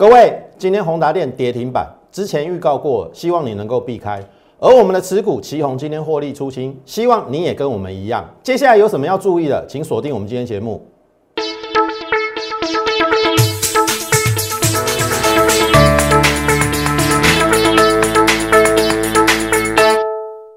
[0.00, 4.18] 各位，今天宏达电跌停板，之前预告过，希望你能够避开。
[4.58, 8.24] 而我们的持股旗宏今天获利出清，希望你也跟我们一样。
[8.42, 10.82] 接下来有什么要注意的，请锁定我们今天节目。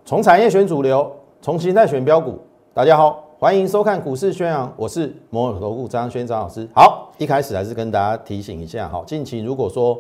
[0.06, 2.40] 从产业选主流，从形态选标股。
[2.74, 6.66] 大家好，欢迎收看股市宣扬，我是摩尔投顾张轩张老师。
[6.74, 10.00] 好，一开始还是跟大家提醒一下，哈，近期如果说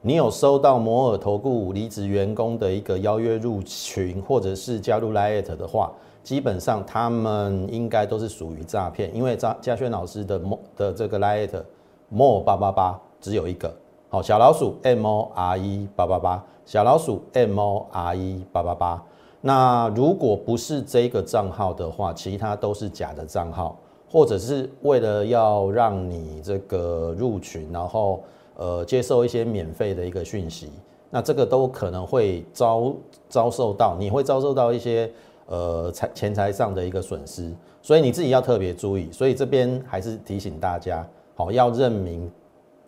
[0.00, 11.62] 你有收到摩尔投顾离职员工的一个邀约入群，或者是加入 Lite 的话，基本上他们应该都是属于诈骗，因为张嘉轩老师的摩的这个 Lite
[12.08, 13.74] More 八八八只有一个，
[14.08, 19.02] 好，小老鼠 M O R E 八八八，小老鼠 M O R E 八八八。
[19.42, 23.76] 那如果不是这个账号的话，其他都是假的账号，
[24.14, 28.22] 或者是为了要让你这个入群，然后
[28.54, 30.70] 呃接受一些免费的一个讯息，
[31.10, 32.94] 那这个都可能会遭
[33.28, 35.10] 遭受到，你会遭受到一些
[35.46, 39.10] 呃财钱财上的一个损失，所以你自己要特别注意。
[39.10, 42.30] 所以这边还是提醒大家，好要认明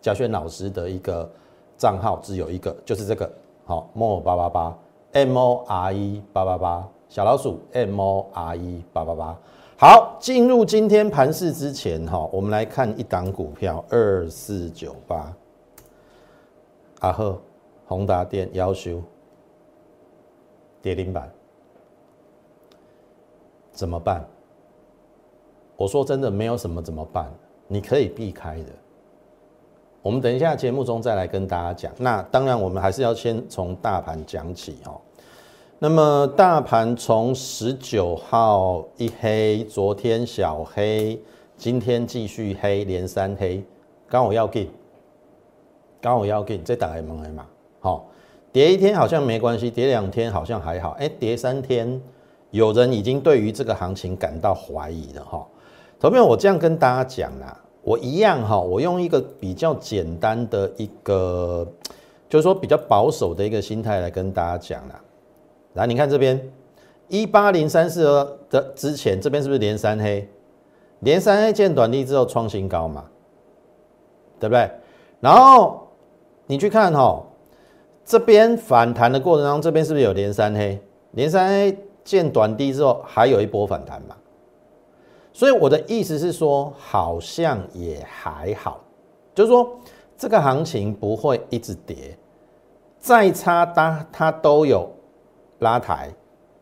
[0.01, 1.29] 嘉轩老师的一个
[1.77, 3.29] 账号只有一个，就是这个
[3.65, 4.77] 好 mo 八八八。
[5.11, 9.37] M O R E 八八八小老鼠 M O R E 八八八
[9.79, 15.31] 好，进入今天盘市之前哈，我们来看一档股票二四九八
[17.01, 17.39] 阿赫
[17.85, 19.03] 宏达电要求
[20.81, 21.31] 跌停板
[23.71, 24.25] 怎么办？
[25.75, 27.31] 我说真的没有什么怎么办，
[27.67, 28.71] 你可以避开的。
[30.01, 31.93] 我们等一下节目中再来跟大家讲。
[31.99, 34.99] 那当然，我们还是要先从大盘讲起哦。
[35.79, 41.21] 那么大盘从十九号一黑，昨天小黑，
[41.55, 43.63] 今天继续黑，连三黑，
[44.09, 44.67] 刚好要进，
[46.01, 47.45] 刚好要进，这打开门来嘛。
[47.79, 48.07] 好，
[48.51, 50.95] 跌一天好像没关系，跌两天好像还好。
[50.97, 52.01] 哎，跌三天，
[52.49, 55.45] 有人已经对于这个行情感到怀疑了哈。
[55.99, 57.55] 投票，我这样跟大家讲啦。
[57.83, 61.67] 我一样哈，我用一个比较简单的一个，
[62.27, 64.99] 就是说比较保守的一个心态来跟大家讲啦。
[65.77, 66.51] 来，你看这边
[67.07, 68.03] 一八零三四
[68.49, 70.27] 的之前，这边是不是连三黑？
[71.01, 73.05] 连三黑见短低之后创新高嘛，
[74.39, 74.67] 对不对？
[75.19, 75.87] 然后
[76.47, 77.23] 你去看哈，
[78.03, 80.81] 这边反弹的过程当中，这边是不是有连三黑？
[81.11, 84.15] 连三黑见短低之后，还有一波反弹嘛？
[85.31, 88.83] 所以我的意思是说，好像也还好，
[89.35, 89.77] 就是说
[90.17, 92.17] 这个行情不会一直跌，
[92.97, 94.89] 再差它它都有
[95.59, 96.09] 拉抬，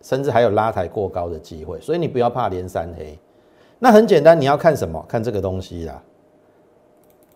[0.02, 1.80] 甚至还有拉抬过高的机会。
[1.82, 3.18] 所以你不要怕连三黑。
[3.80, 5.04] 那很简单，你要看什么？
[5.08, 6.02] 看这个东西啦，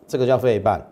[0.07, 0.85] 这个叫费半，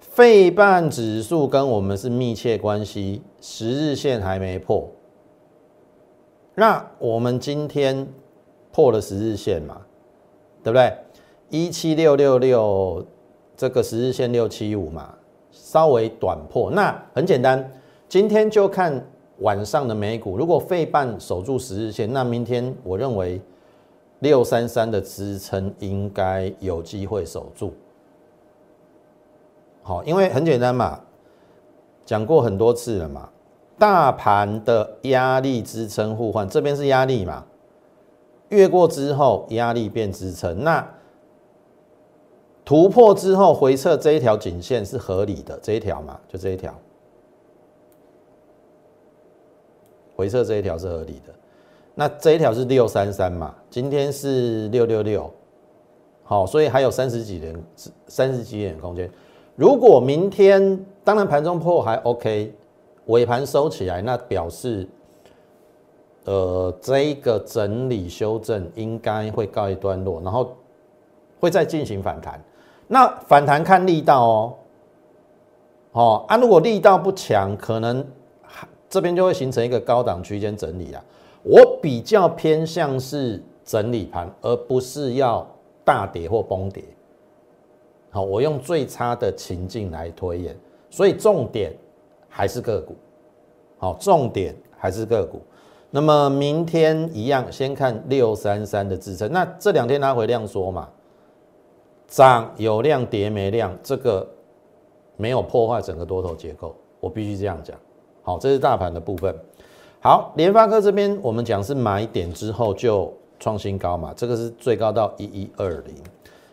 [0.00, 4.88] 费半指数跟我们是密切关系，十日线还没破。
[6.54, 8.06] 那我们今天。
[8.74, 9.82] 破了十日线嘛，
[10.64, 10.90] 对不对？
[11.50, 13.06] 一七六六六
[13.54, 15.14] 这个十日线六七五嘛，
[15.50, 16.70] 稍微短破。
[16.70, 17.70] 那很简单，
[18.08, 19.06] 今天就看
[19.42, 20.36] 晚上的美股。
[20.36, 23.40] 如果费半守住十日线，那明天我认为
[24.20, 27.72] 六三三的支撑应该有机会守住。
[29.82, 31.00] 好，因为很简单嘛，
[32.06, 33.28] 讲过很多次了嘛，
[33.78, 37.44] 大盘的压力支撑互换，这边是压力嘛。
[38.50, 40.86] 越过之后，压力变支撑，那
[42.64, 46.72] 突破之后回撤这一条颈线是合理的，这一条嘛，就这一条，
[50.22, 51.34] 回撤这一条是合理的。
[51.96, 55.28] 那这一条是六三三嘛，今天是六六六，
[56.22, 57.64] 好，所以还有三十几点，
[58.06, 59.10] 三十几点空间。
[59.56, 62.54] 如果明天当然盘中破还 OK，
[63.06, 64.86] 尾盘收起来，那表示。
[66.24, 70.56] 呃，这一个整理修正应该会告一段落，然后
[71.40, 72.40] 会再进行反弹。
[72.86, 74.54] 那反弹看力道哦，
[75.90, 78.06] 哦啊，如果力道不强，可能
[78.92, 81.02] 这边就会形成一个高档区间整理啊。
[81.42, 85.48] 我比较偏向是整理盘，而不是要
[85.82, 86.84] 大跌或崩跌。
[88.10, 90.54] 好，我用最差的情境来推演，
[90.90, 91.72] 所以重点
[92.28, 92.94] 还是个股。
[93.78, 95.40] 好，重点还是个股。
[95.90, 99.32] 那么明天一样，先看六三三的支撑。
[99.32, 100.86] 那这两天拉回量缩嘛，
[102.06, 104.28] 涨有量跌没量，这个
[105.16, 107.74] 没有破坏整个多头结构，我必须这样讲。
[108.22, 109.34] 好，这是大盘的部分。
[110.00, 115.94] 好，联发科这边我们讲是买点之后就创新高嘛，这个是最高到一一二零。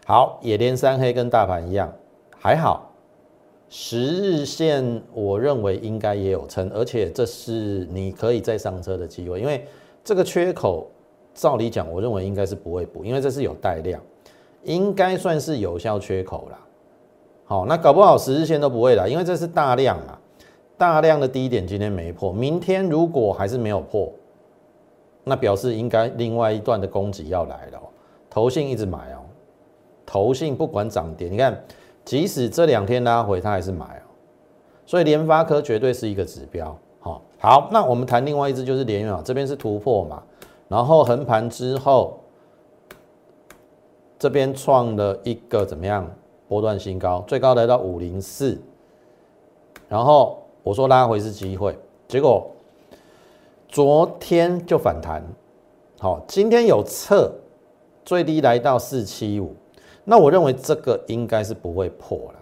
[0.06, 1.94] 好，也连三黑跟大盘一样，
[2.38, 2.92] 还好，
[3.70, 9.68] 十日线我认为应该也有撑，而且这是你可以再上车的机会，因为
[10.04, 10.90] 这个缺口
[11.36, 14.02] 照理讲，我认为应该是不会补，因为这是有带量，
[14.64, 16.60] 应该算是有效缺口啦。
[17.46, 20.19] 好，那搞不好十日线都不会啦，因为这是大量啊，
[20.80, 24.12] 大量的低点今天没破，明天如果还是没有破，
[25.24, 27.80] 那表示应该另外一段的攻击要来了，
[28.32, 29.20] 投信一直买哦，
[30.06, 31.62] 投信不管涨跌，你看。
[32.06, 34.02] 即使这两天拉回，它还是买哦，
[34.84, 36.76] 所以联发科绝对是一个指标。
[37.00, 40.24] 好，好，那我们谈另外一只，就是联远，这边是突破嘛，
[40.68, 42.20] 然后横盘之后，
[44.18, 46.10] 这边创了一个怎么样
[46.48, 48.60] 波段新高，最高来到五零四，
[49.88, 51.78] 然后我说拉回是机会，
[52.08, 52.50] 结果
[53.68, 55.24] 昨天就反弹，
[56.00, 57.32] 好，今天有测
[58.04, 59.56] 最低来到四七五。
[60.04, 62.40] 那我认为这个应该是不会破了，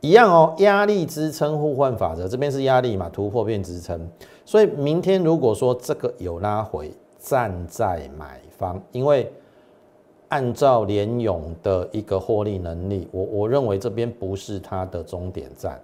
[0.00, 4.08] 一样哦，压力支撑互换法则，这边是压力嘛，突破变支撑，
[4.44, 9.32] 所以明天如果说这个有拉回，站在买方，因为
[10.28, 15.80] 按照联勇的一个获利能力，我我认为这边不是它的终点站，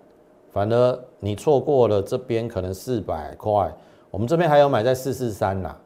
[0.55, 3.75] 反而你错过了这边可能四百块，
[4.09, 5.77] 我们这边还有买在四四三啦，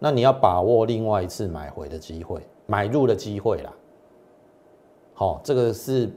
[0.00, 3.72] 那你要把握另外一次买回的机会，买入的机会啦。
[5.14, 6.10] 好，这个是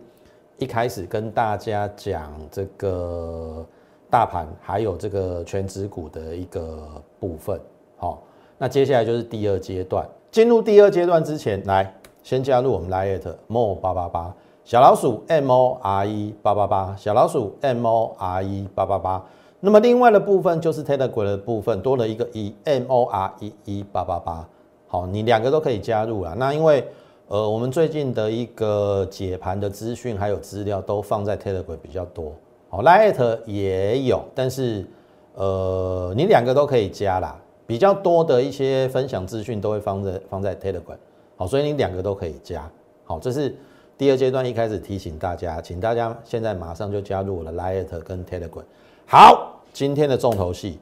[0.57, 3.63] 一开始跟大家讲这个
[4.09, 6.89] 大盘还有这个全指股的一个
[7.19, 7.61] 部分。
[7.97, 8.23] 好，
[8.57, 10.03] 那接下来就是第二阶段。
[10.31, 14.35] 进入第二阶段之前，来先加入我们 Lite More 八八八
[14.69, 19.25] 小老鼠 M O R E 八八八小老鼠 M O R E 八八八。
[19.61, 24.47] 那么另外的部分就是 Telegram 的部分，多了一个 E M O R E E 八八八。
[24.85, 26.35] 好，你两个都可以加入了。
[26.35, 26.87] 那因为
[27.29, 32.31] 呃，我们最近的一个解盘的资讯还有资料都放在 Telegram 比较多，
[32.69, 34.85] 好，Light 也有，但是
[35.33, 37.35] 呃，你两个都可以加啦，
[37.65, 40.97] 比较多的一些分享资讯都会放在放在 Telegram，
[41.37, 42.69] 好，所以你两个都可以加，
[43.03, 43.57] 好，这是
[43.99, 48.63] 第二阶段一开始提醒大家，请大家现在马上就加入我的 Light 跟 Telegram。
[49.05, 50.79] 好，今天的重头戏，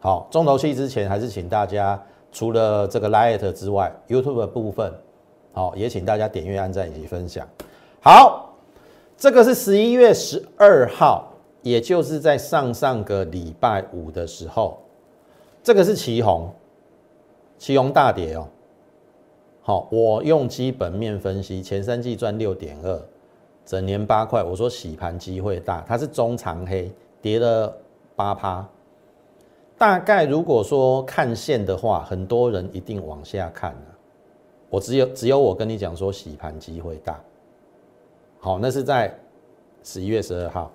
[0.00, 1.98] 好，重头戏之前还是请大家
[2.30, 4.92] 除了这个 Light 之外，YouTube 的部分。
[5.54, 7.48] 好，也请大家点阅、按赞以及分享。
[8.02, 8.54] 好，
[9.16, 11.32] 这个是十一月十二号，
[11.62, 14.78] 也就是在上上个礼拜五的时候，
[15.62, 16.52] 这个是旗红，
[17.56, 18.46] 旗红大跌哦。
[19.68, 22.98] 好，我用基本面分析，前三季赚六点二，
[23.66, 24.42] 整年八块。
[24.42, 27.76] 我说洗盘机会大，它是中长黑，跌了
[28.16, 28.66] 八趴。
[29.76, 33.92] 大概如果说看线的话，很多人一定往下看啊。
[34.70, 37.20] 我只有只有我跟你讲说洗盘机会大，
[38.40, 39.14] 好，那是在
[39.82, 40.72] 十一月十二号，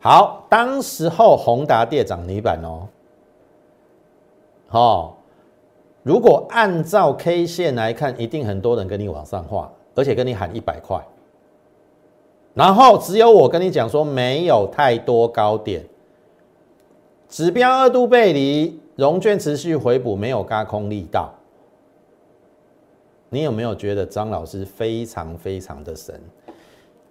[0.00, 2.86] 好，当时候宏达跌涨泥板哦，
[4.68, 5.16] 好，
[6.04, 11.02] 如果按照 K 线来看，一定很多人跟你往上画，而且跟你喊一百块，
[12.52, 15.82] 然后只有我跟你讲说没有太多高点，
[17.26, 21.32] 指标二度背离，融券持续回补，没有嘎空力道。
[23.30, 26.20] 你有没有觉得张老师非常非常的神？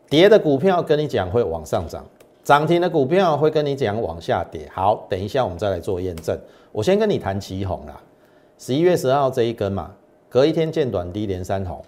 [0.08, 2.06] 跌的股票跟你讲会往上涨，
[2.44, 4.70] 涨停的股票会跟你讲往下跌。
[4.72, 6.40] 好，等一下我们再来做验证。
[6.72, 8.00] 我先跟你谈旗红啦，
[8.64, 9.94] 十一月十二号这一根嘛，
[10.30, 11.84] 隔一天见短低连三红。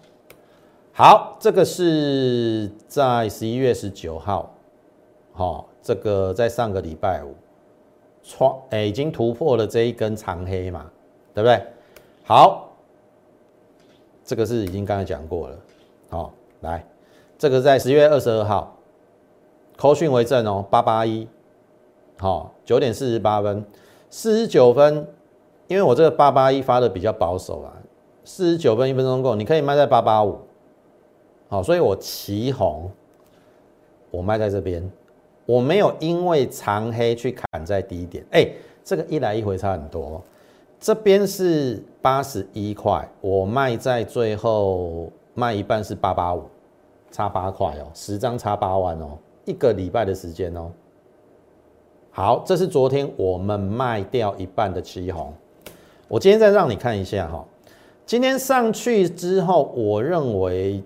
[0.91, 4.53] 好，这个是在十一月十九号，
[5.31, 7.33] 好，这个在上个礼拜五
[8.21, 10.91] 创，哎，已经突破了这一根长黑嘛，
[11.33, 11.65] 对不对？
[12.25, 12.75] 好。
[14.25, 15.57] 这个是已经刚才讲过了，
[16.09, 16.85] 好，来，
[17.37, 18.75] 这个在十月二十二号，
[19.77, 21.25] 扣讯为证哦，八八一，
[22.17, 23.63] 好，九点四十八分，
[24.09, 25.07] 四十九分，
[25.67, 27.73] 因为我这个八八一发的比较保守啊，
[28.23, 30.39] 四十九分一分钟够，你可以卖在八八五，
[31.47, 32.91] 好，所以我旗红，
[34.11, 34.91] 我卖在这边，
[35.45, 38.47] 我没有因为长黑去砍在低点，哎，
[38.83, 40.21] 这个一来一回差很多。
[40.79, 46.43] 这边是八十一块，我卖在最后卖一半是八八五，
[47.09, 50.69] 差八块哦，十张差八万哦，一个礼拜的时间哦。
[52.11, 55.33] 好，这是昨天我们卖掉一半的旗红，
[56.15, 57.45] 我今天再让你看一下哈，
[58.05, 60.81] 今天上去之后，我认为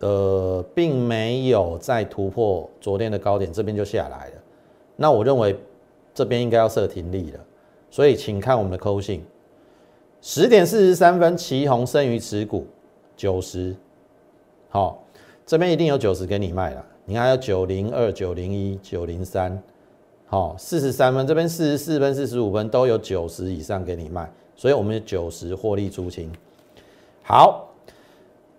[0.00, 4.32] 呃并没有再突破昨天的高点，这边就下来了，
[4.96, 5.54] 那我认为
[6.14, 7.40] 这边应该要设停利了。
[7.90, 9.22] 所以，请看我们的扣信，
[10.22, 12.66] 十点四十三分，旗红生于持股
[13.14, 13.76] 九十，
[14.70, 15.04] 好，
[15.44, 19.62] 这边一定有九十给你卖了，你看有九零二、九零一、九零三，
[20.24, 26.32] 好，四十三分，这边四十四分、四十五分都有九十以上给你卖，所以我们九十获利出清。
[27.22, 27.68] 好，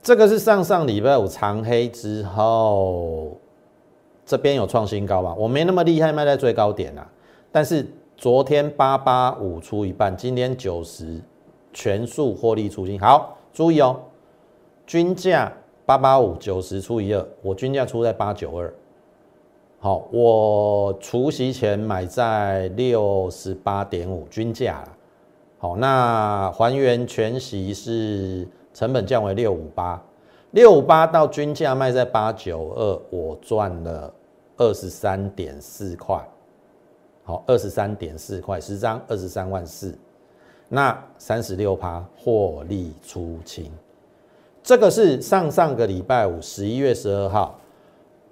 [0.01, 3.35] 这个是上上礼拜五长黑之后，
[4.25, 5.35] 这边有创新高吧？
[5.35, 7.09] 我没那么厉害卖在最高点啊，
[7.51, 7.85] 但是
[8.15, 11.19] 昨天八八五出一半，今天九十
[11.73, 12.99] 全数获利出清。
[12.99, 13.99] 好，注意哦，
[14.85, 15.51] 均价。
[15.85, 18.73] 八八五九十除以二，我均价出在八九二。
[19.79, 24.83] 好，我除息前买在六十八点五均价。
[25.59, 29.99] 好，那还原全息是成本降为六五八，
[30.51, 34.13] 六五八到均价卖在八九二，我赚了
[34.57, 36.23] 二十三点四块。
[37.23, 39.97] 好，二十三点四块，十张二十三万四，
[40.69, 43.71] 那三十六趴获利出清。
[44.61, 47.59] 这个是上上个礼拜五，十一月十二号，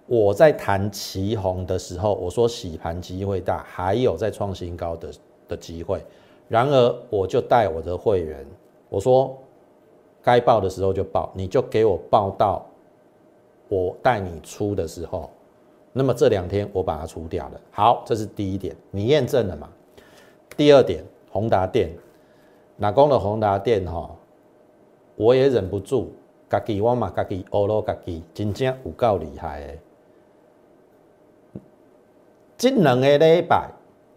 [0.05, 5.11] 我在谈旗红的时候，我说洗盘机会大，还有在创新高的
[5.47, 6.05] 的机会。
[6.47, 8.45] 然而，我就带我的会员，
[8.89, 9.35] 我说
[10.21, 12.65] 该报的时候就报，你就给我报到
[13.67, 15.29] 我带你出的时候。
[15.91, 17.61] 那么这两天我把它出掉了。
[17.71, 19.69] 好，这是第一点，你验证了嘛？
[20.57, 21.89] 第二点，宏达电，
[22.75, 24.13] 哪公的宏达电哈，
[25.15, 26.11] 我也忍不住。
[26.47, 29.73] 家己我嘛，家己学咯，家己真正有够厉害的。
[32.55, 33.69] 这两个礼拜，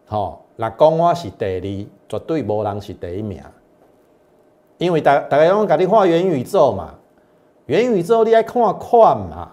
[0.08, 3.40] 吼，若讲我是第二，绝对无人是第一名。
[4.78, 6.94] 因为大大家拢甲你画元宇宙嘛，
[7.66, 9.52] 元宇宙你爱看看嘛。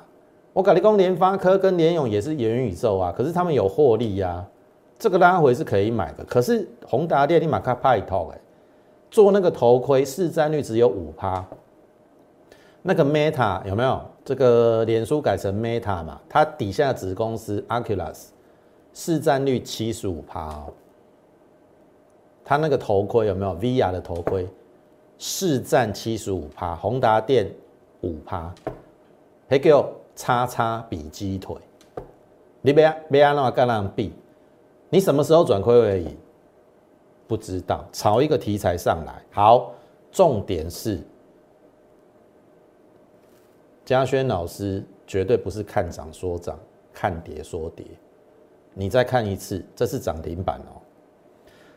[0.54, 4.46] 我甲你讲，联发科跟联咏也是元宇宙啊，可是他们有获利呀，
[4.98, 6.24] 这个拉回是可以买的。
[6.24, 8.40] 可是宏达电你马卡派套诶，
[9.12, 11.44] 做那个头盔市占率只有五趴。
[12.82, 14.00] 那个 Meta 有没有？
[14.24, 16.22] 这个脸书改成 Meta 嘛？
[16.30, 18.28] 它底下子公司 Oculus
[18.96, 20.74] 市占率七十五趴哦。
[22.44, 24.48] 他那个头盔有没有 VR 的头盔？
[25.18, 27.50] 市占七十五趴，宏达电
[28.02, 28.54] 五趴，
[29.50, 31.56] 还叫叉叉比鸡腿。
[32.62, 34.14] 你别别安那干那比，
[34.90, 36.18] 你什么时候转亏为盈？
[37.28, 39.22] 不知道，炒一个题材上来。
[39.32, 39.72] 好，
[40.12, 41.02] 重点是。
[43.84, 46.58] 嘉轩老师绝对不是看涨说涨，
[46.94, 47.86] 看跌说跌。
[48.76, 50.78] 你再看一次，这是涨停板哦，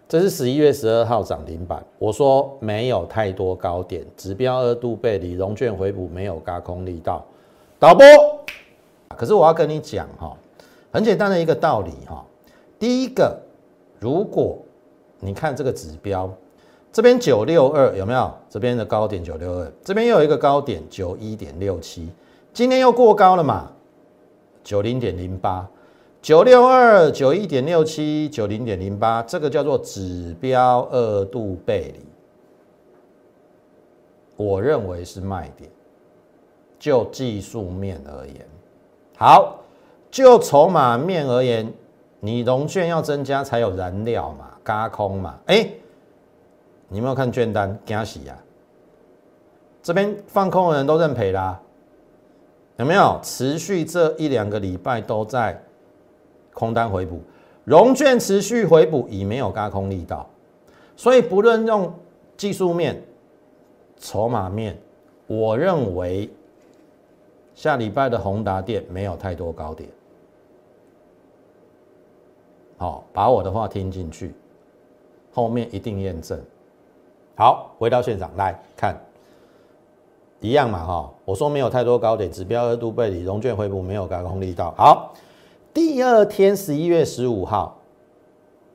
[0.06, 1.82] 这是十一月十二号涨停板。
[1.98, 7.24] 我说没有太多高点，指标二度背离，融券回补没有高空力道。
[7.78, 8.04] 导播，
[9.16, 10.36] 可是我要跟你讲哈，
[10.92, 12.22] 很简单的一个道理哈。
[12.78, 13.40] 第一个，
[13.98, 14.58] 如果
[15.20, 16.30] 你看这个指标。
[16.90, 18.32] 这边九六二有没有？
[18.48, 22.10] 这边的高点九六二，这边又有一个高点九一点六七，
[22.54, 23.70] 今天又过高了嘛？
[24.64, 25.68] 九零点零八，
[26.20, 32.06] 九六二九一点六七九零点零八，这个叫做指标二度背离，
[34.36, 35.70] 我认为是卖点。
[36.78, 38.46] 就技术面而言，
[39.16, 39.58] 好，
[40.10, 41.72] 就筹码面而言，
[42.20, 45.68] 你融券要增加才有燃料嘛，加空嘛，哎。
[46.90, 47.78] 你有没有看券单？
[47.84, 48.34] 惊喜呀！
[49.82, 51.60] 这边放空的人都认赔啦，
[52.78, 53.20] 有没有？
[53.22, 55.62] 持续这一两个礼拜都在
[56.58, 57.20] 空单回补，
[57.62, 60.28] 融券持续回补已没有轧空力道，
[60.96, 61.94] 所以不论用
[62.36, 63.00] 技术面、
[63.96, 64.76] 筹码面，
[65.28, 66.28] 我认为
[67.54, 69.88] 下礼拜的宏达电没有太多高点。
[72.76, 74.34] 好，把我的话听进去，
[75.32, 76.40] 后面一定验证。
[77.36, 78.96] 好，回到现场来看，
[80.40, 81.14] 一样嘛哈。
[81.24, 84.74] 我说没有太多高点，指标额度背离，融券回补没有高空力道。
[84.76, 85.14] 好，
[85.78, 87.80] 第二天十一月十五号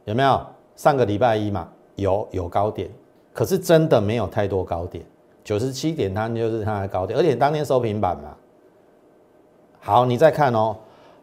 [0.05, 0.41] 有没有？
[0.77, 1.67] 上个礼拜一嘛，
[1.98, 2.89] 有有高点，
[3.33, 5.03] 可是真的没有太多高点，
[5.43, 8.33] 九十七点它就是它的高点，而且当天收平板嘛。
[9.81, 10.77] 好，你再看哦，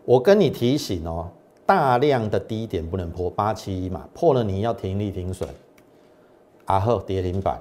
[0.05, 1.31] 我跟你提醒哦，
[1.65, 5.49] 大量的低点不能破八七一嘛，破了你要停利停损。
[6.67, 7.59] 阿赫跌停板，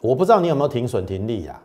[0.00, 1.60] 我不知道你有没有停损停利呀？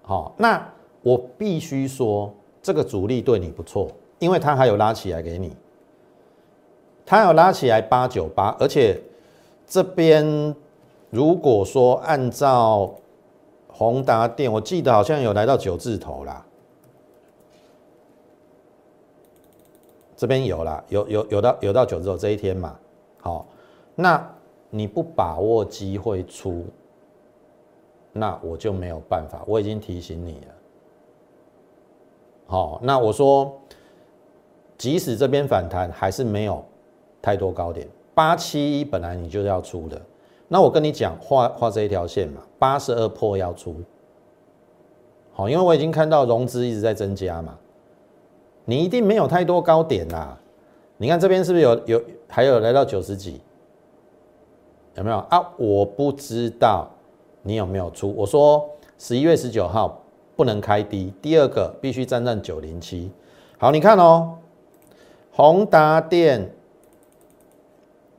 [0.00, 0.66] 好，那
[1.02, 5.56] 我必须说这个主力对你不错，因为它还有拉起来给你，
[7.04, 9.00] 它有拉起来八九八，而且
[9.66, 10.54] 这边
[11.10, 12.94] 如果说按照
[13.68, 16.44] 宏达电，我记得好像有来到九字头啦，
[20.16, 22.78] 这边有啦，有有有到有到九字头这一天嘛，
[23.20, 23.46] 好，
[23.94, 24.34] 那。
[24.72, 26.64] 你不把握机会出，
[28.12, 29.42] 那我就没有办法。
[29.44, 30.54] 我已经提醒你了，
[32.50, 33.56] 好，那我说，
[34.76, 36.60] 即使这边反弹，还是没有
[37.22, 37.86] 太多高点。
[38.12, 40.02] 八七一本来你就是要出的，
[40.48, 43.76] 那我跟你讲，画画这一条线嘛，八十二破要出。
[45.30, 47.56] 好，因为我已经看到融资一直在增加嘛，
[48.64, 50.36] 你一定没有太多高点啦。
[50.96, 53.40] 你看这边是不是有有还有来到九十几？
[54.96, 55.52] 有没有啊？
[55.56, 56.90] 我不知道
[57.44, 58.12] 你有没有出。
[58.16, 59.99] 我说十一月十九号。
[60.40, 63.10] 不能开低，第二个必须站上九零七。
[63.58, 64.38] 好，你看哦，
[65.30, 66.50] 宏达电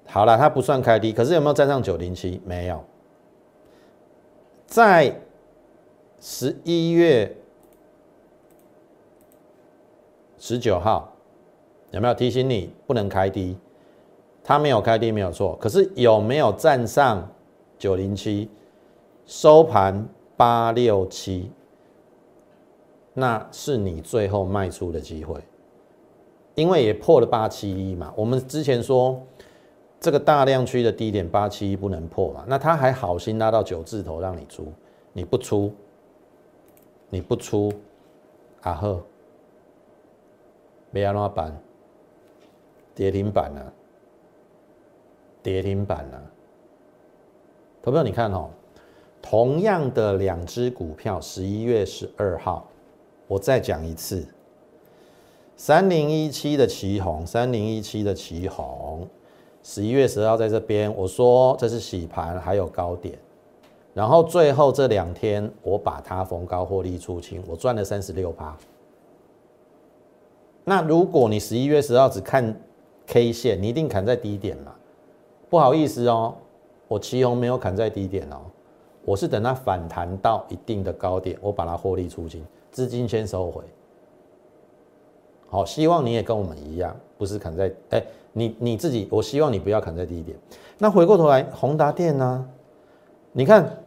[0.06, 2.40] 好了，它不算开低，可是有没有站上九零七？
[2.46, 2.84] 没有。
[4.68, 5.20] 在
[6.20, 7.36] 十一月
[10.38, 11.12] 十九号
[11.90, 13.58] 有没有提醒你不能开低？
[14.44, 15.58] 它没有开低，没有错。
[15.60, 17.28] 可是有没有站上
[17.80, 18.48] 九零七？
[19.26, 21.50] 收盘八六七。
[23.14, 25.40] 那是你最后卖出的机会，
[26.56, 28.14] 因为也破了八七一嘛。
[28.16, 29.22] 我们之前说
[30.00, 34.72] 这个大量区的低点八七一不能破嘛，那他还好心拉到九字头让你出，
[35.12, 35.74] 你不出，
[37.10, 37.72] 你不出，
[38.62, 39.04] 啊呵，
[40.90, 41.62] 没安怎办？
[42.96, 43.62] 跌停板啊，
[45.44, 46.22] 跌停板啊。
[47.82, 48.50] 投票你看哦，
[49.22, 52.68] 同样的两只股票，十一月十二号。
[53.32, 54.28] 我再讲一次，
[55.56, 59.08] 三零一七的旗红，三零一七的旗红，
[59.64, 63.18] 十一月十号在这边，我说这是洗盘，还有高点，
[63.94, 68.54] 然后最后这两天我把它逢高获利出清，我赚了三十六趴。
[70.66, 72.54] 那如果你十一月十号只看
[73.08, 74.76] K 线，你一定砍在低点嘛？
[75.50, 76.36] 不好意思哦，
[76.90, 78.42] 我旗红没有砍在低点哦，
[79.06, 82.46] 我是等它反弹到一定的高点，我把它获利出清。
[82.72, 83.62] 资金先收回，
[85.50, 88.02] 好，希望你也跟我们一样，不是砍在哎，
[88.32, 90.38] 你你自己，我希望你不要砍在低点。
[90.78, 92.50] 那回过头来，宏达电呢？
[93.34, 93.84] 你看，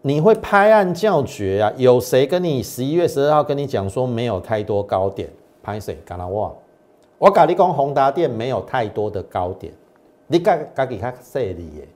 [0.00, 1.70] 你会拍案叫绝啊？
[1.76, 5.28] 有谁跟你十一月十二号跟你讲说没有太多高点？
[5.62, 5.98] 拍谁？
[6.06, 6.56] 干拉我，
[7.18, 9.72] 我跟你讲，宏达电没有太多的高点，
[10.26, 11.88] 你该该给他说理耶。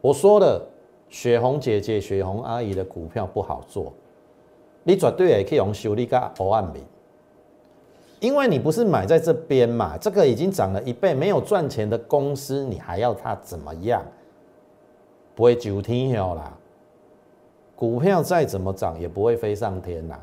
[0.00, 0.64] 我说了。
[1.08, 3.92] 雪红姐姐、雪红阿姨的股票不好做，
[4.82, 6.80] 你绝对也可以用修理个五万米，
[8.20, 14.02] 因为你不是买在这边嘛，这个已经涨了一倍，没有赚钱的公司，你还要它怎么样？
[15.34, 16.52] 不会九天了啦，
[17.74, 20.18] 股票再怎么涨也不会飞上天啦，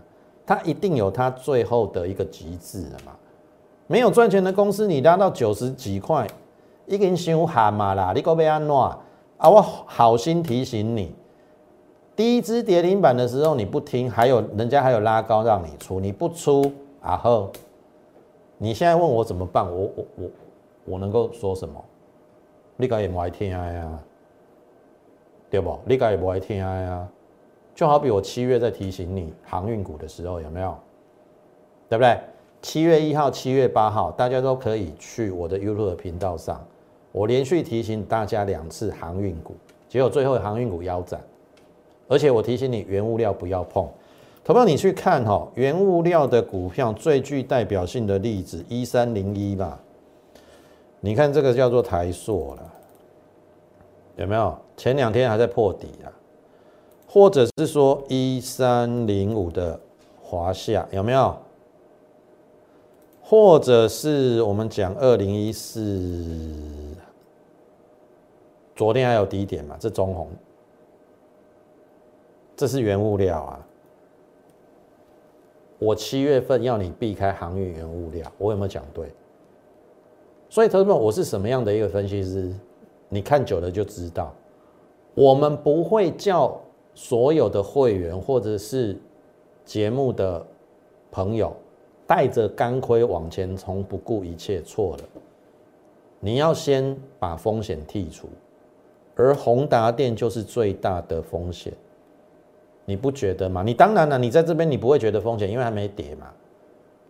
[0.45, 3.13] 它一定有它最后的一个极致的嘛。
[3.85, 6.27] 没有赚钱的公司，你拉到九十几块，
[6.87, 8.97] 已经伤寒嘛啦，你个要安怎？
[9.43, 9.49] 啊！
[9.49, 11.13] 我好心提醒你，
[12.15, 17.51] 第一支跌停板的时候你不听，还有人家还有拉高让你出，你不出啊呵！
[18.57, 19.65] 你现在问我怎么办？
[19.69, 20.29] 我我我
[20.85, 21.83] 我能够说什么？
[22.77, 23.99] 你该也不爱听呀，
[25.49, 25.77] 对不？
[25.85, 27.05] 你该也不爱听呀。
[27.75, 30.73] 就好比我七月在提醒你航运股的时候，有没有？
[31.89, 32.17] 对不对？
[32.61, 36.65] 七月一号、七月八号，大家都可以去我的 YouTube 频道上。
[37.13, 39.55] 我连续提醒大家两次航运股，
[39.87, 41.21] 结果最后航运股腰斩，
[42.07, 43.87] 而且我提醒你原物料不要碰。
[44.43, 49.79] 投票你去看哈，原物料的股票最具代表性的例子一三零一吧，
[50.99, 52.73] 你看这个叫做台塑了，
[54.15, 54.57] 有没有？
[54.75, 56.09] 前两天还在破底啊，
[57.07, 59.79] 或者是说一三零五的
[60.19, 61.37] 华夏有没有？
[63.21, 66.91] 或者是我们讲二零一四。
[68.75, 69.77] 昨天还有低点嘛？
[69.79, 70.27] 这中红，
[72.55, 73.67] 这是原物料啊。
[75.79, 79.11] 我七月份要你避开航运原物料，我有没有讲对？
[80.49, 82.53] 所以，同学们，我是什么样的一个分析师？
[83.09, 84.33] 你看久了就知道。
[85.15, 86.59] 我们不会叫
[86.95, 88.97] 所有的会员或者是
[89.65, 90.45] 节目的
[91.11, 91.55] 朋友
[92.07, 95.03] 带着钢盔往前冲，不顾一切，错了。
[96.19, 98.27] 你要先把风险剔除。
[99.15, 101.71] 而宏达电就是最大的风险，
[102.85, 103.61] 你不觉得吗？
[103.63, 106.27] 你当然了，你在这边你不会觉得风险，因为还没跌嘛。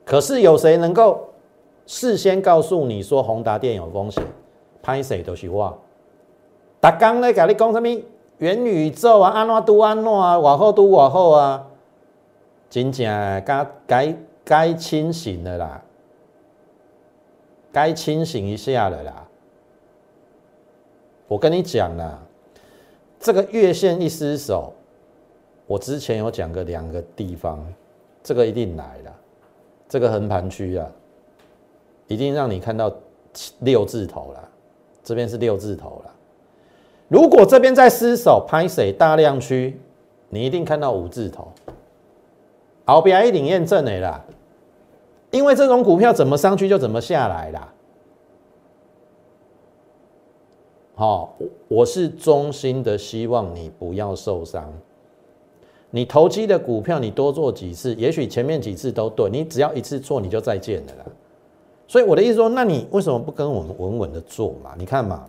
[0.03, 1.29] 可是有谁能够
[1.85, 4.23] 事先告诉你说宏达电有风险？
[4.81, 5.79] 拍谁都是我。
[6.81, 7.87] 达刚咧，甲你讲什么
[8.39, 11.65] 元宇宙啊，安怎都安怎啊，往后都往后啊，
[12.69, 13.05] 真正
[13.45, 15.81] 该该该清醒的啦，
[17.71, 19.25] 该清醒一下了啦。
[21.27, 22.19] 我跟你讲啦，
[23.19, 24.73] 这个月线一失守，
[25.65, 27.65] 我之前有讲个两个地方，
[28.21, 29.15] 这个一定来了，
[29.87, 30.87] 这个横盘区啊，
[32.07, 32.93] 一定让你看到
[33.59, 34.49] 六字头了，
[35.03, 36.11] 这边是六字头了。
[37.07, 39.79] 如果这边在失手拍水大量区，
[40.29, 41.51] 你一定看到五字头。
[42.85, 44.21] 后边一定验证的啦，
[45.31, 47.73] 因为这种股票怎么上去就怎么下来啦。
[50.95, 51.35] 好，
[51.67, 54.71] 我是衷心的希望你不要受伤。
[55.89, 61.05] 你投机的股票，你多做几次，也许前面几次都对，你只要一次错，你就再见了啦。
[61.87, 64.71] 所以我的意思说，那你为什么不跟我们稳稳的做嘛？
[64.77, 65.25] 你看嘛，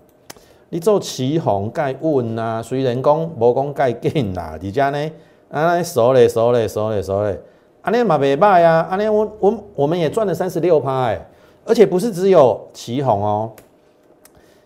[0.68, 5.10] 你做旗红盖稳呐，虽然讲无讲盖紧啦，而且呢。
[5.50, 7.40] 啊，熟嘞，熟嘞，熟嘞，熟嘞！
[7.82, 11.28] 阿尼嘛袂歹呀，阿尼我我我们也赚了三十六趴哎，
[11.64, 13.52] 而且不是只有旗红哦，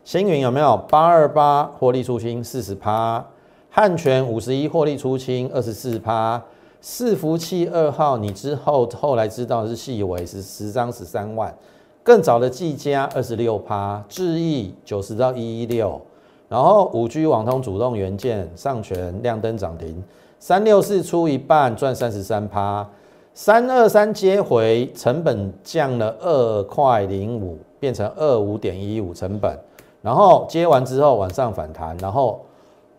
[0.09, 0.75] 星云有没有？
[0.89, 3.23] 八二八获利出清四十趴，
[3.69, 6.43] 汉泉五十一获利出清二十四趴，
[6.83, 11.55] 伺服器二号你之后后来知道是细微是十张十三万，
[12.03, 16.01] 更早的技嘉二十六趴，智毅九十到一一六，
[16.49, 20.03] 然后五 G 网通主动元件上权亮灯涨停。
[20.39, 22.89] 三六四出一半赚三十三趴，
[23.35, 29.55] 三二三接回成本降了二块零五，变成二五点一五成本，
[30.01, 32.45] 然后接完之后往上反弹，然后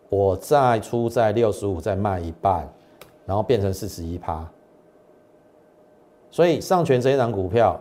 [0.08, 2.68] 我再出在六十五再卖一半，
[3.26, 4.46] 然后变成四十一趴。
[6.30, 7.80] 所以上权这一档股票，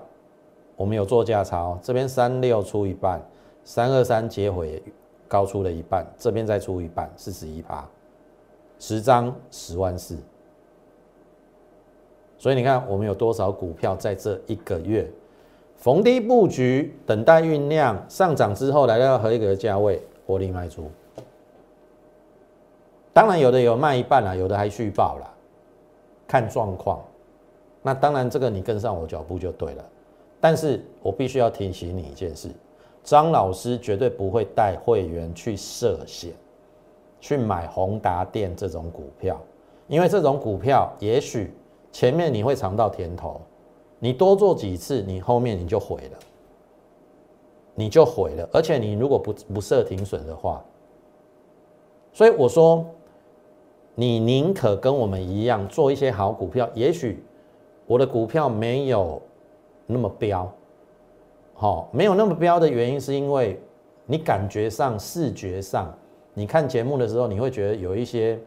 [0.76, 3.22] 我们有做价差，这边三六出一半，
[3.64, 4.82] 三二三接回
[5.28, 7.88] 高出了一半，这边再出一半，四十一趴。
[8.82, 10.18] 十张十万四，
[12.38, 15.06] 所以你看我们有多少股票在这一个月
[15.80, 20.92] 逢低布局，等待酝酿上涨之后来到合一个价位获利卖出。
[23.14, 25.34] 当然有的有卖一半了，有的还续报了，
[26.28, 27.02] 看状况。
[27.82, 29.86] 那当然这个你跟上我脚步就对了。
[30.42, 32.50] 但是我必须要提醒你一件事：
[33.02, 36.34] 张老师绝对不会带会员去涉险。
[37.22, 39.38] 去买宏达电这种股票，
[39.88, 41.54] 因为这种股票也许
[41.92, 43.42] 前面你会尝到甜头，
[44.00, 46.20] 你多做几次，你后面你就毁了，
[47.76, 48.50] 你就毁了。
[48.54, 50.64] 而且你如果不不设停损的话，
[52.14, 52.86] 所以我说，
[53.96, 57.24] 你宁可跟我们一样做一些好股票，也许
[57.86, 59.22] 我的股票没有
[59.86, 60.52] 那么标，
[61.54, 63.60] 好，没有那么标的原因是因为
[64.06, 65.94] 你感觉上、视觉上。
[66.34, 68.40] 你看节目的时候，你会觉得有一些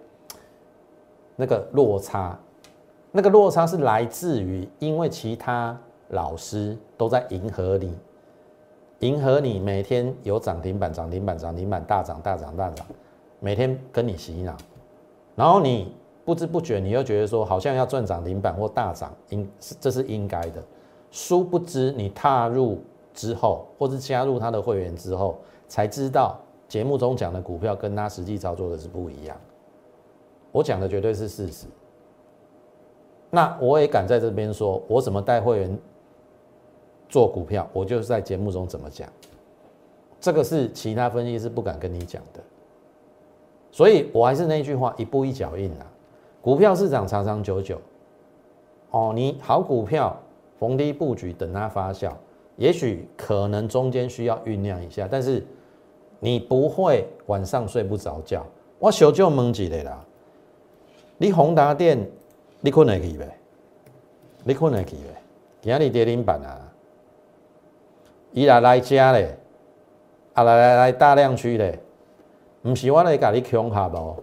[1.37, 2.39] 那个落差，
[3.13, 7.95] 那个落差是来自于因为其他老师都在迎合你，
[9.01, 12.87] 迎合你每天有涨停板、涨停板、涨停板大涨、大涨、大涨，
[13.39, 14.57] 每天跟你洗脑，
[15.35, 15.95] 然后你
[16.25, 19.49] 不知不觉你又觉得说好像要赚涨停板或大涨，应
[19.79, 20.63] 这是应该的，
[21.11, 22.81] 殊不知你踏入
[23.13, 26.39] 之后，或是加入他的会员之后，才知道。
[26.69, 29.37] 节目中讲的股票跟他实际操作的是不一样，
[30.51, 31.67] 我讲的绝对是事实。
[33.35, 35.79] 那我也敢在这边说，我怎么带会员
[37.09, 39.09] 做股票，我就是在节目中怎么讲，
[40.21, 42.41] 这个是其他分析师不敢跟你讲的。
[43.71, 45.87] 所以我还是那句话，一步一脚印啊。
[46.43, 47.81] 股票市场长长久久，
[48.91, 50.15] 哦，你好股票
[50.59, 52.13] 逢低布局，等它发酵，
[52.57, 55.43] 也许可能中间需要酝酿一下，但是。
[56.25, 58.47] 你不会晚上睡不着觉，
[58.79, 60.05] 我小舅问一个啦。
[61.19, 62.09] 你宏达电，
[62.63, 63.37] 你困得去呗？
[64.45, 65.23] 你困得去呗？
[65.61, 66.59] 今日跌停板啊！
[68.31, 69.37] 伊来来加咧，
[70.33, 71.79] 啊来来来大量区咧，
[72.63, 74.17] 唔是我来甲你恐吓无？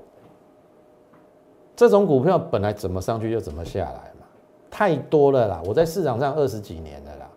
[1.75, 4.25] 这种股票本来怎么上去就怎么下来嘛，
[4.71, 5.61] 太多了啦！
[5.65, 7.29] 我在市场上二十几年了啦，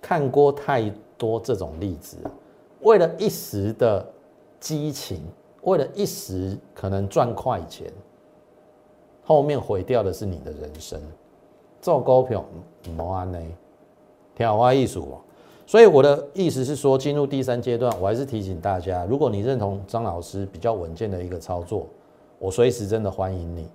[0.00, 2.18] 看过太多这种例子。
[2.80, 4.04] 为了一时的
[4.60, 5.22] 激情，
[5.62, 7.90] 为了一时可能赚快钱，
[9.32, 11.00] 后面毁掉的是你的人生。
[11.80, 12.44] 做股票
[12.98, 13.38] 唔安呢，
[14.36, 15.08] 听话艺术。
[15.66, 21.86] 所以我的意思是说，进入第三阶段，我还是提醒大家，如果你认同张老师比较稳健的一个操作，
[22.38, 23.66] 我随时真的欢迎你。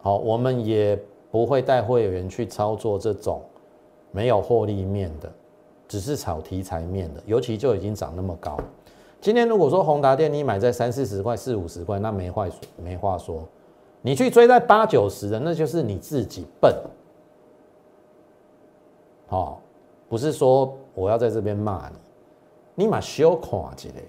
[0.00, 3.40] 好，我们也不会带会员去操作这种
[4.10, 5.30] 没有获利面的。
[5.86, 8.58] 只是炒题材面的，尤其就已经涨那么高。
[9.20, 13.46] 今天如果说宏达电你买在三四十块、四五十块，那没话没话说。
[14.02, 16.74] 你去追在八九十的，那就是你自己笨。
[19.26, 19.60] 好，
[20.08, 24.00] 不是说我要在这边骂你，你嘛小看一个，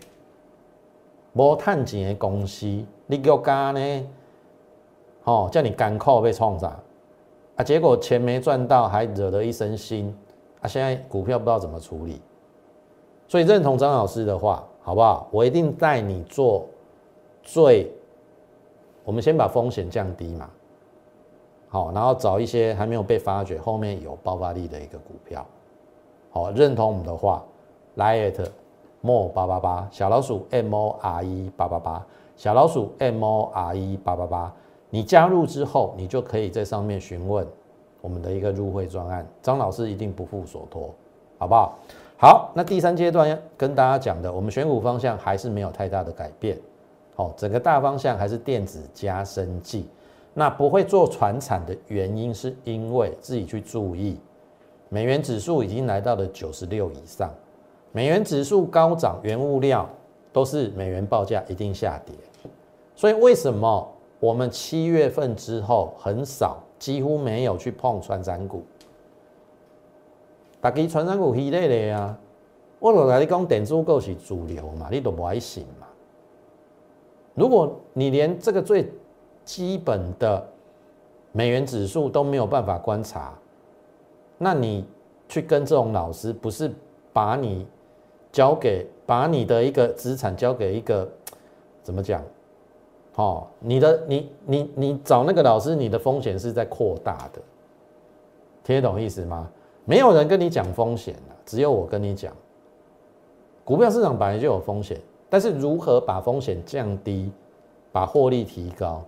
[1.34, 2.66] 无赚钱的公司，
[3.06, 4.08] 你叫加呢？
[5.26, 6.76] 哦，叫你赶快被创啥
[7.56, 7.64] 啊？
[7.64, 10.12] 结果钱没赚到，还惹了一身腥
[10.62, 10.68] 啊！
[10.68, 12.20] 现在股票不知道怎么处理，
[13.28, 15.28] 所以认同张老师的话，好不好？
[15.32, 16.66] 我一定带你做
[17.44, 17.92] 最，
[19.04, 20.50] 我们先把风险降低嘛，
[21.70, 25.46] 好，然后找一些还没有被发掘、后面有爆发力的一个股票。
[26.30, 27.44] 好，认同我们的话，
[27.96, 28.46] 来 at
[29.02, 32.06] more 八八八小老鼠 m o r e 八八八
[32.38, 34.54] 小老鼠 m o r e 八八八。
[34.90, 37.48] 你加入之后，你就可以在上面询问
[38.02, 40.94] 我们的一个入会专案，张老师一定不负所托，
[41.38, 41.80] 好不好？
[42.18, 46.58] 好，那第三阶段跟大家讲的，我们选股方向还是没有太大的改变，
[47.36, 49.88] 整个大方向还是电子加生技。
[50.34, 54.18] 那不会做船产的原因，是因为自己去注意，
[54.88, 57.30] 美元指数已经来到了九十六以上，
[57.92, 59.90] 美元指数高涨，原物料
[60.32, 62.16] 都是美元报价一定下跌，
[62.96, 63.86] 所以为什么？
[64.22, 68.64] 我们七月份之后很少，几乎没有去碰传山股。
[70.62, 72.16] 大家传山股稀累的呀，
[72.78, 75.66] 我老来你讲电子股是主流嘛，你都不爱信。
[77.34, 78.92] 如果你连这个最
[79.44, 80.46] 基本的
[81.32, 83.34] 美元指数都没有办法观察，
[84.38, 84.86] 那你
[85.28, 86.72] 去跟这种老师，不是
[87.14, 87.66] 把你
[88.32, 91.10] 交给把你的一个资产交给一个
[91.82, 92.24] 怎么讲？
[93.16, 97.42] 哦，你的你你你找那个老师，你的风险是在扩大的，
[98.64, 99.50] 听得懂意思吗？
[99.84, 102.34] 没有人跟你讲风险了，只有我跟你讲，
[103.66, 104.98] 股票市场本来就有风险，
[105.32, 107.32] 但是如何把风险降低，
[107.90, 109.02] 把获利提高，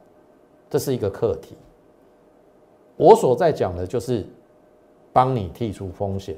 [0.70, 1.58] 这是一个课题。
[2.96, 4.26] 我所在讲的就是
[5.12, 6.34] 帮你剔除风险。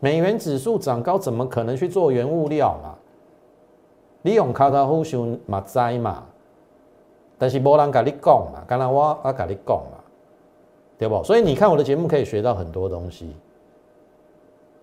[0.00, 2.94] 美元指数涨高，怎么可能去做原物料嘛？
[4.20, 6.26] 你用卡塔夫想嘛灾嘛？
[7.38, 9.98] 但是无人跟你讲嘛，刚才我我跟你讲嘛，
[10.98, 11.24] 对不？
[11.24, 13.34] 所以你看我的节目可以学到很多东西，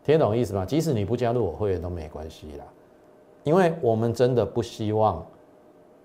[0.03, 0.65] 听懂意思吗？
[0.65, 2.65] 即使你不加入我会员都没关系啦，
[3.45, 5.23] 因为我们真的不希望，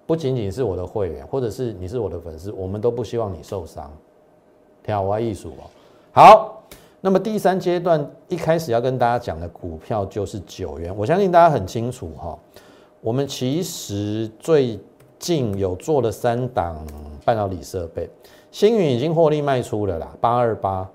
[0.06, 3.90] 不仅仅是我的会员，或者是你是我的粉丝，我们都不希望你受伤。
[4.84, 5.64] 听我艺术哦。
[6.12, 6.62] 好，
[7.00, 12.38] 那么第三阶段一开始要跟大家讲的股票就是九元，我相信大家很清楚哈。
[13.00, 14.78] 我们其实最
[15.18, 16.86] 近有做了三档
[17.24, 18.10] 半导体设备，
[18.50, 20.86] 星云已经获利卖出了啦，八二八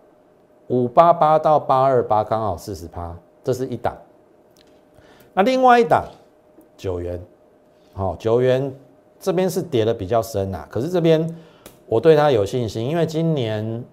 [0.67, 3.97] 五八八到八二八刚好四十趴，这是一档。
[5.33, 6.05] 那另外一档
[6.77, 7.19] 九元，
[7.93, 8.73] 好九元
[9.19, 11.27] 这边是跌的比较深呐，可是这边
[11.87, 13.83] 我对它有信心，因为今年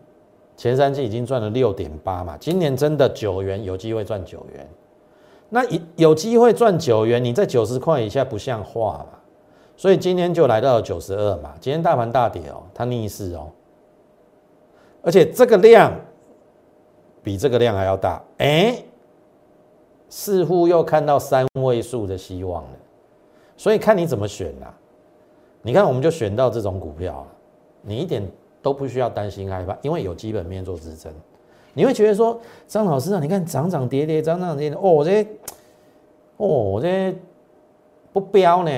[0.56, 4.68] 前三季已经赚了六点八嘛，今年真的九元有机会赚九元，
[5.48, 9.18] 那有有机会赚九元，你在九十块以下不像话嘛。
[9.74, 13.48] 所以今天就来到九十二嘛，今天大盘大跌哦，它逆势哦，
[15.02, 15.92] 而且这个量
[17.22, 18.76] 比这个量还要大，哎，
[20.12, 22.70] 似乎又看到三位数的希望了，
[23.56, 24.74] 所以看你怎么选啦。
[25.62, 27.26] 你看我们就选到这种股票，
[27.80, 28.22] 你一点
[28.60, 31.10] 都不需要担心害怕，因为有基本面做支撑。
[31.72, 35.22] 你会觉得说，张老师啊，你看涨涨跌跌，涨涨跌跌，哦，我这，
[36.36, 37.16] 哦，我这
[38.12, 38.70] 不标呢。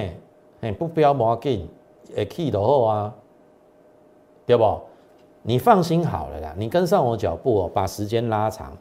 [0.60, 1.68] 哎，不标不要紧，
[2.16, 3.12] 哎，key 的好啊，
[4.46, 4.80] 对不？
[5.42, 8.72] 你放心好了啦，你跟上我脚步哦，把时间拉长，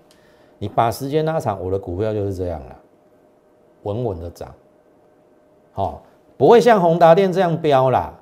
[0.64, 2.80] 你把时间拉长，我的股票就是这样了，
[3.82, 4.56] 稳稳的涨，
[5.74, 6.02] 好，
[6.38, 8.14] 不会像宏达电这样标啦，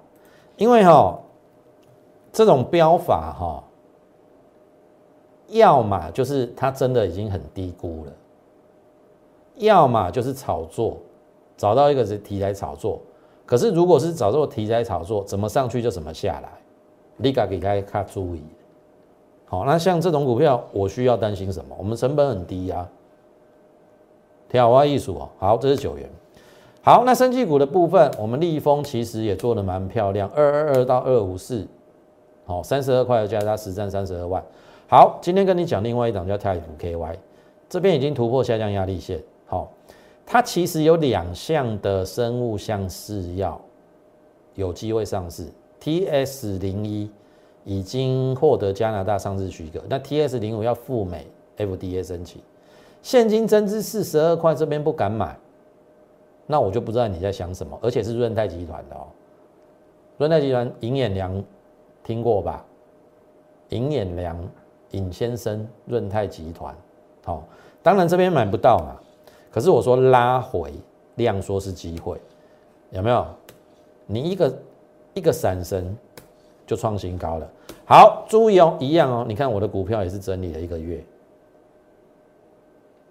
[0.58, 1.19] 因为哈，
[2.34, 3.63] 这种标法哈，
[5.49, 8.12] 要么就是它真的已经很低估了，
[9.58, 10.97] 要么就是炒作，
[11.56, 12.99] 找到一个是题材炒作。
[13.45, 16.49] 可是，如果是找这个题材炒作，怎么上去就怎么下来，
[17.17, 18.41] 你该给他看注意。
[19.51, 21.75] 好，那像这种股票，我需要担心什么？
[21.77, 22.87] 我们成本很低呀，
[24.47, 25.29] 挑花艺术哦。
[25.37, 26.09] 好，这是九元。
[26.81, 31.67] 好，那生技股的部分，我们立丰其实也做的蛮漂亮，二二二到二五四，
[32.45, 34.41] 好，三十二块的加加实战三十二万。
[34.87, 37.17] 好，今天跟你讲另外一档叫泰普 KY，
[37.67, 39.21] 这边已经突破下降压力线。
[39.45, 39.69] 好。
[40.23, 43.59] 它其实有两项的生物相似药
[44.55, 45.45] 有机会上市
[45.77, 47.09] ，T S 零一
[47.63, 52.41] 已经获得加拿大上市许可，那 T S 零五要赴美 F D A 申请，
[53.02, 55.38] 现金增资四十二块，这边不敢买，
[56.47, 59.08] 那我就不知道你在想什么，而且是润泰集团的哦，
[60.17, 61.43] 润泰集团尹衍良
[62.04, 62.65] 听过吧？
[63.69, 64.38] 尹衍良
[64.91, 66.76] 尹先生，润泰集团，
[67.24, 67.43] 好，
[67.84, 69.00] 当然这边买不到嘛。
[69.52, 70.74] 可是我说拉回
[71.15, 72.19] 量说是机会，
[72.89, 73.26] 有没有？
[74.08, 74.60] 你一个
[75.13, 75.95] 一个闪神
[76.71, 77.51] 就创新高了。
[77.86, 81.03] 好，注意哦，一样哦，你看我的股票也是整理了一个月，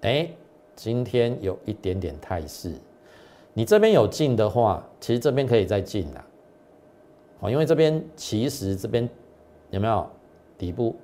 [0.01, 0.27] 哎，
[0.75, 2.73] 今天有一点点态势，
[3.53, 6.25] 你这边有进的话，其实这边可以再进啦。
[7.41, 9.07] 哦，因为这边其实这边
[9.69, 10.09] 有没有
[10.57, 10.97] 底部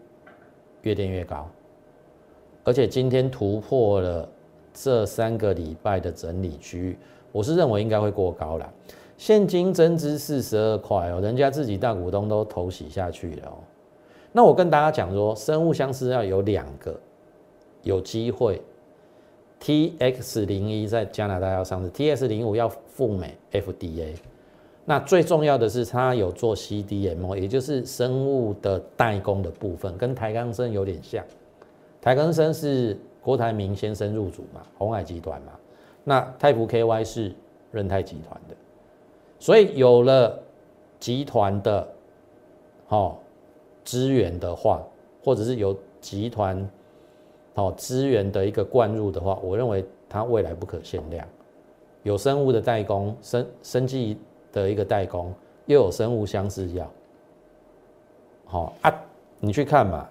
[0.81, 1.47] 越垫越高，
[2.65, 4.27] 而且今天突破了
[4.73, 6.99] 这三个礼拜的整理区域，
[7.33, 8.73] 我是认为应该会过高了。
[9.17, 13.59] 现金增资四十二块哦，人家自己大股东都投洗下去了哦。
[14.33, 16.99] 那我跟大家讲说，生物相似要有两个
[17.83, 18.61] 有机会
[19.59, 24.15] ，T X 零一在加拿大要上市，T X 零五要赴美 F D A。
[24.85, 31.25] 那最重要的是，它有做 C D M 也就是生物的代工的部分，跟台钢生有点像。
[32.01, 35.53] 台钢生是郭台铭先生入主嘛，红海集团嘛。
[36.05, 37.35] 那泰福 K Y 是
[37.73, 38.55] 润泰集团的。
[39.39, 40.39] 所以有了
[40.99, 41.87] 集团的
[42.87, 43.19] 好
[43.85, 44.83] 资源的话，
[45.23, 46.69] 或者是有集团
[47.55, 51.27] 好资源的一个灌入的话，我认为它未来不可限量。
[52.03, 54.19] 有生物的代工，生生技
[54.53, 55.35] 的一个代工，
[55.67, 56.91] 又有生物相似药，
[58.45, 58.95] 好啊，
[59.39, 60.09] 你去看嘛，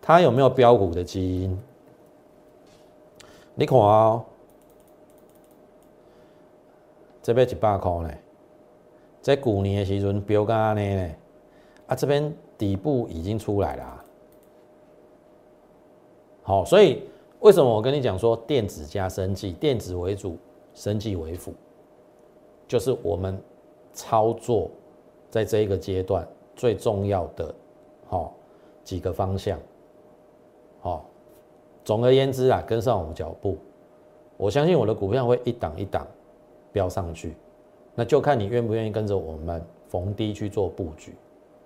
[0.00, 1.60] 它有没有标股的基因？
[3.54, 4.24] 你看啊，
[7.22, 8.10] 这边一百块呢。
[9.20, 11.10] 在古年的时阵标价安尼呢，
[11.88, 14.04] 啊这边底部已经出来了，
[16.42, 17.02] 好，所以
[17.40, 20.36] 为什么我跟你讲说电子加生技，电子为主，
[20.72, 21.52] 生技为辅，
[22.66, 23.38] 就是我们
[23.92, 24.70] 操作
[25.30, 26.26] 在这一个阶段
[26.56, 27.54] 最重要的，
[28.06, 28.34] 好
[28.82, 29.58] 几个方向，
[30.80, 31.04] 好，
[31.84, 33.58] 总而言之啊，跟上我们脚步，
[34.36, 36.06] 我相信我的股票会一档一档
[36.72, 37.34] 飙上去。
[37.98, 41.12] 那就看你愿不愿意跟着我们逢低去做布局，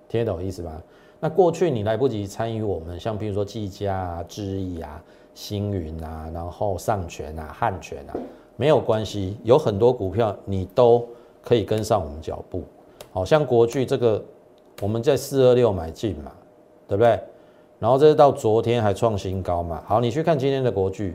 [0.09, 0.83] 听得懂意思吧？
[1.21, 8.16] 那过去你来不及参与我们，像比如说技嘉啊、智毅啊、星云啊，然后上权啊、汉权啊，
[8.57, 11.07] 没有关系，有很多股票你都
[11.42, 12.64] 可以跟上我们脚步。
[13.12, 14.25] 好像国巨这个，
[14.81, 16.33] 我们在四二六买进嘛，
[16.88, 17.21] 对不对？
[17.79, 19.83] 然后这是到昨天还创新高嘛。
[19.87, 21.14] 好，你去看今天的国巨，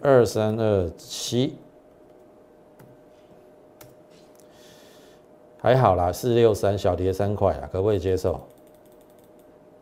[0.00, 1.56] 二三二七。
[5.58, 8.40] 还好啦，四六三小跌三块啊，可不可以接受？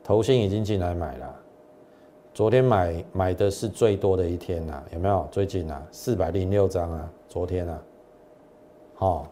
[0.03, 1.35] 投信已经进来买了，
[2.33, 5.27] 昨天买买的是最多的一天呐，有没有？
[5.31, 7.83] 最近啊，四百零六张啊，昨天啊，
[8.95, 9.27] 好，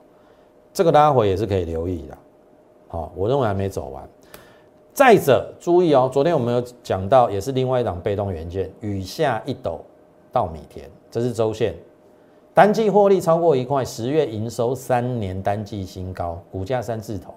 [0.72, 2.18] 这个拉回也是可以留意的，
[2.88, 4.06] 好，我认为还没走完。
[4.94, 9.80] 再者，注意哦，昨天我们有讲到，也是另外一档被动元件，雨下一斗
[10.30, 11.74] 到米田，这是周线。
[12.54, 17.32] 单季获利超过一块，十月营收三年单季新高，股价三字头，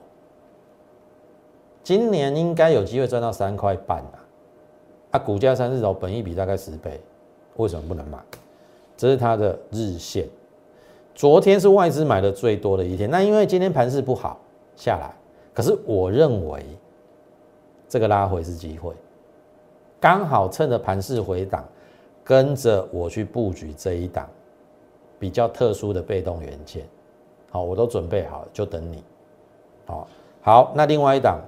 [1.84, 4.20] 今年应该有机会赚到三块半啊！
[5.12, 7.00] 啊，股价三字头，本一比大概十倍，
[7.56, 8.18] 为什么不能买？
[8.98, 10.28] 这是它的日线。
[11.14, 14.38] 昨天是外资买的最多的一天，那因为今天盘势不好
[14.76, 15.16] 下来，
[15.54, 16.62] 可是我认为
[17.88, 18.94] 这个拉回是机会，
[19.98, 21.64] 刚好趁着盘势回档，
[22.22, 24.28] 跟着我去布局这一档。
[25.18, 26.86] 比较特殊的被动元件，
[27.50, 29.04] 好，我都准备好了，就等你。
[29.86, 30.08] 好，
[30.42, 31.40] 好，那另外一档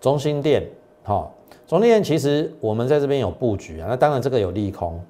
[0.00, 0.66] 中心店，
[1.02, 1.32] 好，
[1.66, 3.86] 中心店其实我们在这边有布局啊。
[3.88, 5.00] 那当然这个有利空，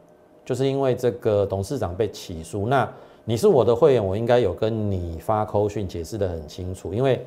[0.44, 2.66] 就是因为这个董事长被起诉。
[2.66, 2.86] 那
[3.24, 6.92] 你是我的会员，我应该有跟你发扣讯解释的很清楚。
[6.92, 7.24] 因为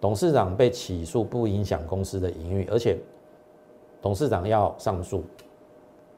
[0.00, 2.96] 董事长被起诉不影响公司的营运，而且
[4.00, 5.24] 董事长要上诉。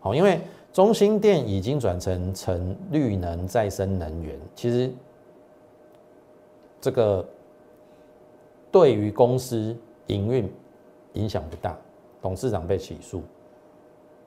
[0.00, 0.38] 好，因为。
[0.76, 4.92] 中心电已经转成成绿能再生能源，其实
[6.82, 7.26] 这个
[8.70, 9.74] 对于公司
[10.08, 10.52] 营运
[11.14, 11.74] 影响不大。
[12.20, 13.22] 董事长被起诉，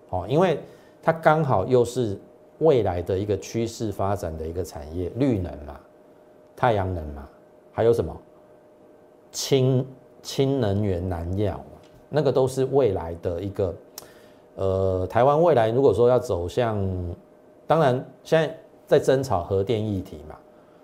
[0.09, 0.59] 哦，因为
[1.03, 2.17] 它刚好又是
[2.57, 5.79] 未来的一个趋势发展的一个产业，绿能嘛，
[6.55, 7.29] 太阳能嘛，
[7.71, 8.19] 还有什么
[9.31, 9.85] 氢
[10.23, 11.63] 氢能源燃料，
[12.09, 13.71] 那个都是未来的一个。
[14.59, 16.77] 呃，台湾未来如果说要走向，
[17.65, 20.35] 当然现在在争吵核电议题嘛，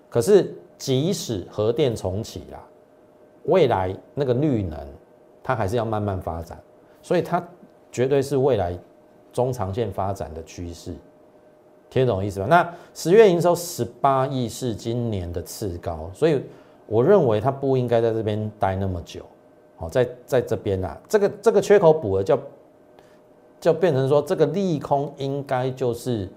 [0.08, 2.58] 可是即使核电重启啦，
[3.44, 4.78] 未来那个绿能
[5.42, 6.58] 它还是要慢慢发展，
[7.02, 7.46] 所以它
[7.92, 8.74] 绝对是未来
[9.30, 10.94] 中长线发展的趋势，
[11.90, 12.46] 听懂意思吧？
[12.48, 16.42] 那十月营收十八亿是今年的次高，所以
[16.86, 19.20] 我认为它不应该在这边待那么久，
[19.76, 22.40] 好，在在这边啊，这个这个缺口补了叫。
[23.60, 26.28] 就变成说，这个利空应该就是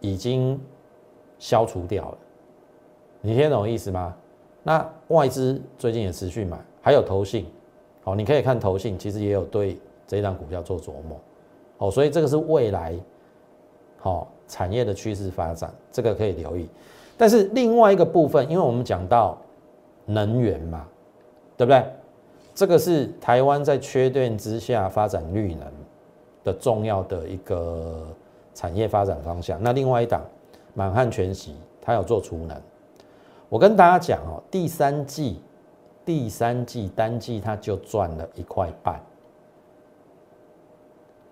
[0.00, 0.58] 已经
[1.38, 2.18] 消除掉了。
[3.20, 4.14] 你听懂意思吗？
[4.62, 7.46] 那外资最近也持续买，还有投信，
[8.02, 11.20] 好，你可以看投信，其实也有对这一档股票做琢磨，
[11.78, 12.94] 哦，所以这个是未来
[13.98, 16.68] 好产业的趋势发展，这个可以留意。
[17.16, 19.36] 但是另外一个部分，因为我们讲到
[20.06, 20.86] 能源嘛，
[21.56, 21.84] 对不对？
[22.54, 25.66] 这个是台湾在缺电之下发展绿能
[26.44, 28.06] 的重要的一个
[28.54, 29.62] 产业发展方向。
[29.62, 30.22] 那另外一档
[30.74, 32.60] 满汉全席，它有做储能。
[33.48, 35.40] 我跟大家讲哦，第三季。
[36.02, 39.00] 第三季单季它就赚了一块半，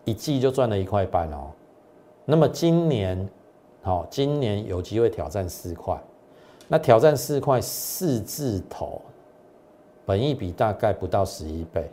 [0.05, 1.51] 一季就赚了一块半哦。
[2.25, 3.29] 那么今年，
[3.83, 5.99] 好，今年有机会挑战四块，
[6.69, 9.01] 那挑战四块四字头，
[10.05, 11.91] 本益比大概不到十一倍。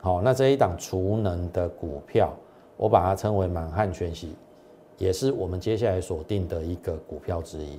[0.00, 2.32] 好，那这一档储能的股票，
[2.76, 4.34] 我把它称为满汉全席，
[4.96, 7.78] 也是我们接下来锁定的一个股票之一。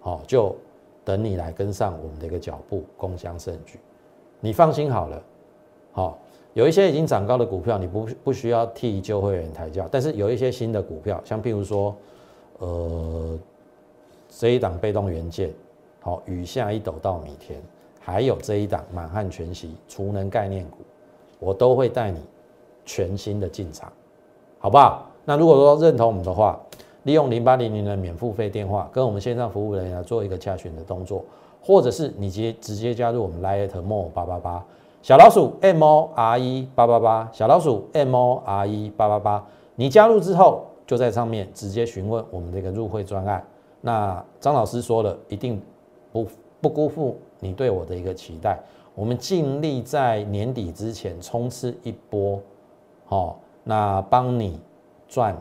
[0.00, 0.56] 好，就。
[1.02, 3.80] 等你来跟上我们的一个脚步，共襄盛举。
[4.38, 5.22] 你放心好了，
[5.92, 6.18] 好，
[6.52, 9.88] 有一些已经涨高的股票，你不不需要替旧会员抬轿。
[9.90, 11.96] 但是有一些新的股票，像譬如说，
[12.58, 13.38] 呃，
[14.28, 15.52] 这一档被动元件，
[16.00, 17.58] 好，雨下一斗到米田，
[17.98, 20.76] 还有这一档满汉全席储能概念股，
[21.40, 22.20] 我都会带你
[22.84, 23.92] 全新的进场，
[24.60, 25.06] 好不好？
[25.24, 26.58] 那如果说认同我们的话，
[27.04, 31.24] 利用零八零零的免付费电话，跟我们线上服务人员做一个洽询的动作，
[31.62, 34.64] 或者是你直接直接加入我们 Lite More 八八八
[35.02, 43.42] 小老鼠 M O R E 八八八小老鼠 M O R E 八八八，你加入之后就在上面直接询问我们这个入会专案。
[43.80, 45.58] 那张老师说了一定
[46.12, 46.26] 不
[46.60, 48.60] 不辜负你对我的一个期待，
[49.00, 52.38] 我们尽力在年底之前冲刺一波，
[53.06, 54.60] 好，那帮你
[55.08, 55.34] 赚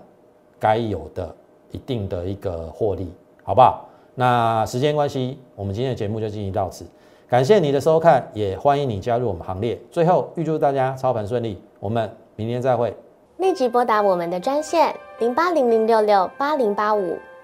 [0.57, 1.35] 该有的。
[1.71, 3.85] 一定的一个获利，好不好？
[4.15, 6.85] 那时间关系，我们今天的节目就进行到此。
[7.27, 9.77] 感谢你的收看，也欢迎你加入我们行列。
[9.91, 12.95] 最后，预祝大家操盘顺利，我们明天再会。
[13.37, 17.17] 立即拨打我们的专线零八零零六六八零八五